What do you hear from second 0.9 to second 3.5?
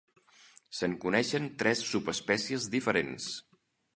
coneixen tres subespècies diferents.